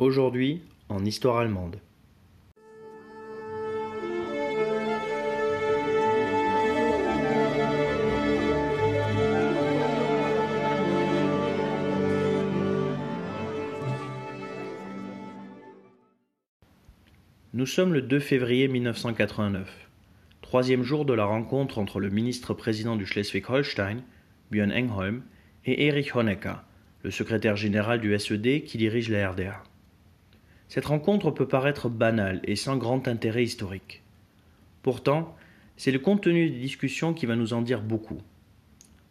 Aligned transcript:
Aujourd'hui, 0.00 0.62
en 0.88 1.04
histoire 1.04 1.38
allemande. 1.38 1.80
Nous 17.52 17.66
sommes 17.66 17.92
le 17.92 18.00
2 18.00 18.20
février 18.20 18.68
1989, 18.68 19.88
troisième 20.42 20.84
jour 20.84 21.06
de 21.06 21.12
la 21.12 21.24
rencontre 21.24 21.78
entre 21.78 21.98
le 21.98 22.08
ministre-président 22.08 22.94
du 22.94 23.04
Schleswig-Holstein, 23.04 24.04
Björn 24.52 24.70
Engholm, 24.70 25.24
et 25.64 25.88
Erich 25.88 26.14
Honecker, 26.14 26.62
le 27.02 27.10
secrétaire 27.10 27.56
général 27.56 28.00
du 28.00 28.16
SED 28.16 28.62
qui 28.62 28.78
dirige 28.78 29.08
la 29.08 29.32
RDA. 29.32 29.60
Cette 30.68 30.86
rencontre 30.86 31.30
peut 31.30 31.48
paraître 31.48 31.88
banale 31.88 32.40
et 32.44 32.56
sans 32.56 32.76
grand 32.76 33.08
intérêt 33.08 33.42
historique. 33.42 34.02
Pourtant, 34.82 35.34
c'est 35.76 35.92
le 35.92 35.98
contenu 35.98 36.50
des 36.50 36.58
discussions 36.58 37.14
qui 37.14 37.26
va 37.26 37.36
nous 37.36 37.52
en 37.54 37.62
dire 37.62 37.80
beaucoup. 37.80 38.20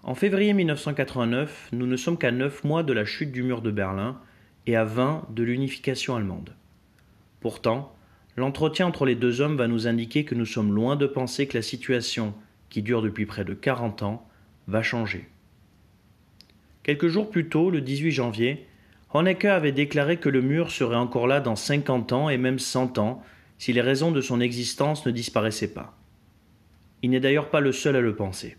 En 0.03 0.15
février 0.15 0.53
1989, 0.53 1.69
nous 1.73 1.87
ne 1.87 1.97
sommes 1.97 2.17
qu'à 2.17 2.31
neuf 2.31 2.63
mois 2.63 2.83
de 2.83 2.93
la 2.93 3.05
chute 3.05 3.31
du 3.31 3.43
mur 3.43 3.61
de 3.61 3.71
Berlin 3.71 4.19
et 4.67 4.75
à 4.75 4.83
vingt 4.85 5.25
de 5.31 5.43
l'unification 5.43 6.15
allemande. 6.15 6.55
Pourtant, 7.39 7.95
l'entretien 8.35 8.85
entre 8.85 9.05
les 9.05 9.15
deux 9.15 9.41
hommes 9.41 9.57
va 9.57 9.67
nous 9.67 9.87
indiquer 9.87 10.25
que 10.25 10.35
nous 10.35 10.45
sommes 10.45 10.73
loin 10.73 10.95
de 10.95 11.07
penser 11.07 11.47
que 11.47 11.57
la 11.57 11.63
situation, 11.63 12.33
qui 12.69 12.83
dure 12.83 13.01
depuis 13.01 13.25
près 13.25 13.45
de 13.45 13.53
40 13.53 14.03
ans, 14.03 14.27
va 14.67 14.83
changer. 14.83 15.27
Quelques 16.83 17.07
jours 17.07 17.29
plus 17.29 17.49
tôt, 17.49 17.69
le 17.71 17.81
18 17.81 18.11
janvier, 18.11 18.67
Honecker 19.13 19.49
avait 19.49 19.71
déclaré 19.71 20.17
que 20.17 20.29
le 20.29 20.41
mur 20.41 20.71
serait 20.71 20.95
encore 20.95 21.27
là 21.27 21.39
dans 21.39 21.55
50 21.55 22.11
ans 22.11 22.29
et 22.29 22.37
même 22.37 22.59
100 22.59 22.97
ans 22.97 23.23
si 23.57 23.73
les 23.73 23.81
raisons 23.81 24.11
de 24.11 24.21
son 24.21 24.41
existence 24.41 25.05
ne 25.05 25.11
disparaissaient 25.11 25.73
pas. 25.73 25.97
Il 27.01 27.11
n'est 27.11 27.19
d'ailleurs 27.19 27.49
pas 27.49 27.59
le 27.59 27.71
seul 27.71 27.95
à 27.95 28.01
le 28.01 28.15
penser. 28.15 28.57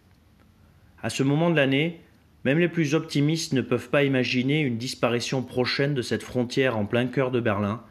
À 1.02 1.10
ce 1.10 1.22
moment 1.22 1.50
de 1.50 1.56
l'année, 1.56 2.00
même 2.44 2.58
les 2.58 2.68
plus 2.68 2.94
optimistes 2.94 3.52
ne 3.52 3.60
peuvent 3.60 3.90
pas 3.90 4.04
imaginer 4.04 4.60
une 4.60 4.78
disparition 4.78 5.42
prochaine 5.42 5.94
de 5.94 6.02
cette 6.02 6.22
frontière 6.22 6.76
en 6.76 6.86
plein 6.86 7.06
cœur 7.06 7.30
de 7.30 7.40
Berlin, 7.40 7.82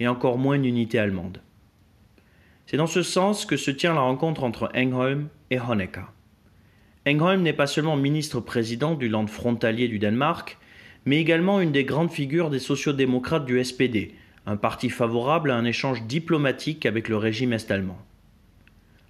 et 0.00 0.08
encore 0.08 0.38
moins 0.38 0.56
une 0.56 0.64
unité 0.64 0.98
allemande. 0.98 1.40
C'est 2.66 2.76
dans 2.76 2.86
ce 2.86 3.02
sens 3.02 3.46
que 3.46 3.56
se 3.56 3.70
tient 3.70 3.94
la 3.94 4.00
rencontre 4.00 4.42
entre 4.42 4.70
Engholm 4.74 5.28
et 5.50 5.60
Honecker. 5.60 6.12
Engholm 7.06 7.42
n'est 7.42 7.52
pas 7.52 7.66
seulement 7.66 7.96
ministre-président 7.96 8.94
du 8.94 9.08
land 9.08 9.26
frontalier 9.26 9.88
du 9.88 9.98
Danemark, 9.98 10.58
mais 11.04 11.18
également 11.18 11.60
une 11.60 11.72
des 11.72 11.84
grandes 11.84 12.10
figures 12.10 12.50
des 12.50 12.58
sociodémocrates 12.58 13.44
du 13.44 13.62
SPD, 13.62 14.14
un 14.46 14.56
parti 14.56 14.88
favorable 14.88 15.50
à 15.50 15.56
un 15.56 15.64
échange 15.64 16.02
diplomatique 16.04 16.86
avec 16.86 17.08
le 17.08 17.16
régime 17.16 17.52
est-allemand. 17.52 17.98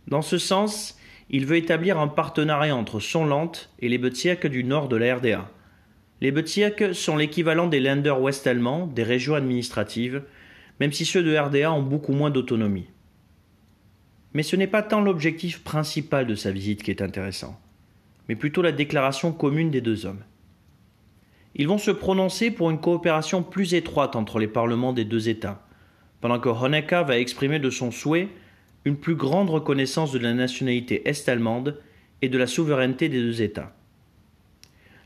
Dans 0.09 0.23
ce 0.23 0.39
sens, 0.39 0.99
il 1.31 1.47
veut 1.47 1.57
établir 1.57 1.99
un 1.99 2.09
partenariat 2.09 2.77
entre 2.77 3.01
son 3.01 3.25
land 3.25 3.53
et 3.81 3.89
les 3.89 3.99
Bezirke 3.99 4.47
du 4.47 4.65
nord 4.65 4.89
de 4.89 4.97
la 4.97 5.17
RDA. 5.17 5.51
Les 6.21 6.31
Bezirke 6.31 6.95
sont 6.95 7.17
l'équivalent 7.17 7.67
des 7.67 7.81
Länder 7.81 8.11
ouest-allemands, 8.11 8.87
des 8.87 9.03
régions 9.03 9.35
administratives, 9.35 10.23
même 10.81 10.93
si 10.93 11.05
ceux 11.05 11.23
de 11.23 11.37
RDA 11.37 11.73
ont 11.73 11.83
beaucoup 11.83 12.13
moins 12.13 12.31
d'autonomie. 12.31 12.87
Mais 14.35 14.43
ce 14.43 14.57
n'est 14.57 14.67
pas 14.67 14.83
tant 14.83 15.01
l'objectif 15.01 15.63
principal 15.63 16.27
de 16.27 16.35
sa 16.35 16.51
visite 16.51 16.83
qui 16.83 16.91
est 16.91 17.03
intéressant, 17.03 17.61
mais 18.29 18.37
plutôt 18.37 18.63
la 18.63 18.73
déclaration 18.73 19.33
commune 19.33 19.71
des 19.71 19.81
deux 19.81 20.07
hommes. 20.07 20.23
Ils 21.55 21.69
vont 21.69 21.79
se 21.79 21.91
prononcer 21.91 22.51
pour 22.51 22.71
une 22.71 22.81
coopération 22.81 23.43
plus 23.43 23.75
étroite 23.75 24.17
entre 24.17 24.39
les 24.39 24.47
parlements 24.47 24.93
des 24.93 25.05
deux 25.05 25.29
États, 25.29 25.67
pendant 26.21 26.41
que 26.41 26.49
Honecker 26.49 27.05
va 27.05 27.19
exprimer 27.19 27.59
de 27.59 27.71
son 27.71 27.91
souhait 27.91 28.29
une 28.85 28.97
plus 28.97 29.15
grande 29.15 29.51
reconnaissance 29.51 30.13
de 30.13 30.19
la 30.19 30.33
nationalité 30.33 31.09
est-allemande 31.09 31.79
et 32.23 32.29
de 32.29 32.39
la 32.39 32.47
souveraineté 32.47 33.09
des 33.09 33.21
deux 33.21 33.43
États. 33.43 33.75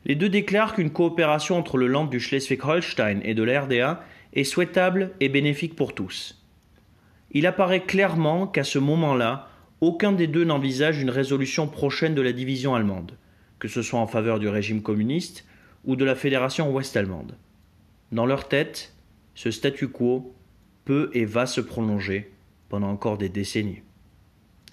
Les 0.05 0.15
deux 0.15 0.29
déclarent 0.29 0.75
qu'une 0.75 0.91
coopération 0.91 1.59
entre 1.59 1.77
le 1.77 1.89
land 1.89 2.07
du 2.07 2.21
Schleswig-Holstein 2.21 3.21
et 3.25 3.35
de 3.35 3.43
la 3.43 3.63
RDA 3.63 4.05
est 4.35 4.45
souhaitable 4.45 5.11
et 5.21 5.29
bénéfique 5.29 5.75
pour 5.75 5.95
tous. 5.95 6.43
Il 7.33 7.47
apparaît 7.47 7.83
clairement 7.83 8.47
qu'à 8.47 8.63
ce 8.63 8.79
moment-là, 8.79 9.49
aucun 9.81 10.13
des 10.13 10.29
deux 10.29 10.45
n'envisage 10.45 11.01
une 11.01 11.11
résolution 11.11 11.67
prochaine 11.67 12.15
de 12.15 12.23
la 12.23 12.33
division 12.33 12.75
allemande, 12.75 13.17
que 13.59 13.69
ce 13.69 13.83
soit 13.83 13.99
en 13.99 14.07
faveur 14.07 14.39
du 14.39 14.49
régime 14.49 14.81
communiste 14.81 15.45
ou 15.87 15.97
de 15.97 16.05
la 16.05 16.15
fédération 16.15 16.73
ouest-allemande. 16.73 17.37
Dans 18.13 18.27
leur 18.27 18.49
tête, 18.49 18.95
ce 19.35 19.51
statu 19.51 19.89
quo 19.89 20.35
peut 20.85 21.11
et 21.15 21.25
va 21.25 21.47
se 21.47 21.61
prolonger 21.61 22.33
pendant 22.69 22.91
encore 22.91 23.19
des 23.19 23.29
décennies. 23.29 23.83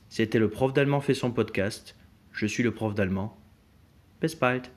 C'était 0.10 0.40
le 0.40 0.50
prof 0.50 0.74
d'allemand 0.74 1.02
fait 1.02 1.14
son 1.14 1.32
podcast. 1.32 1.96
Je 2.32 2.46
suis 2.46 2.64
le 2.64 2.74
prof 2.74 2.94
d'allemand. 2.94 3.38
Bis 4.22 4.36
bald. 4.36 4.68